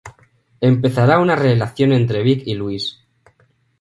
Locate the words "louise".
2.55-2.95